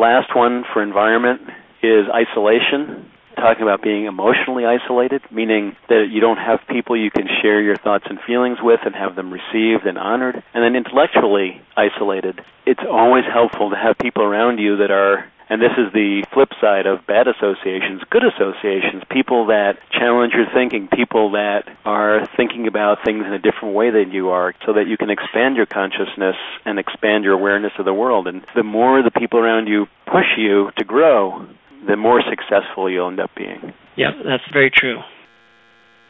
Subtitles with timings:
[0.00, 1.42] last one for environment
[1.82, 7.26] is isolation talking about being emotionally isolated, meaning that you don't have people you can
[7.40, 10.42] share your thoughts and feelings with and have them received and honored.
[10.52, 12.40] And then intellectually isolated.
[12.66, 16.50] It's always helpful to have people around you that are and this is the flip
[16.60, 22.68] side of bad associations, good associations, people that challenge your thinking, people that are thinking
[22.68, 25.66] about things in a different way than you are, so that you can expand your
[25.66, 28.28] consciousness and expand your awareness of the world.
[28.28, 31.44] And the more the people around you push you to grow,
[31.86, 33.74] the more successful you'll end up being.
[33.96, 35.00] Yeah, that's very true.